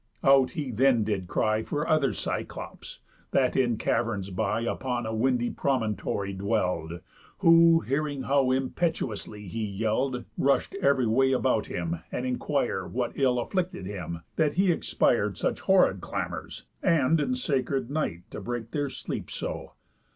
Out 0.23 0.53
he 0.57 0.71
then 0.71 1.03
did 1.03 1.27
cry 1.27 1.61
For 1.61 1.87
other 1.87 2.11
Cyclops, 2.11 3.01
that 3.29 3.55
in 3.55 3.77
caverns 3.77 4.31
by 4.31 4.61
Upon 4.61 5.05
a 5.05 5.13
windy 5.13 5.51
promontory 5.51 6.33
dwell'd; 6.33 7.01
Who, 7.37 7.81
hearing 7.81 8.23
how 8.23 8.49
impetuously 8.49 9.47
he 9.47 9.63
yell'd, 9.63 10.25
Rush'd 10.39 10.73
ev'ry 10.81 11.05
way 11.05 11.33
about 11.33 11.67
him, 11.67 11.99
and 12.11 12.25
inquir'd, 12.25 12.91
What 12.93 13.11
ill 13.13 13.37
afflicted 13.37 13.85
him, 13.85 14.21
that 14.37 14.53
he 14.53 14.71
exspir'd 14.71 15.37
Such 15.37 15.59
horrid 15.61 16.01
clamours, 16.01 16.65
and 16.81 17.19
in 17.19 17.35
sacred 17.35 17.91
Night 17.91 18.23
To 18.31 18.41
break 18.41 18.71
their 18.71 18.89
sleeps 18.89 19.35
so? 19.35 19.73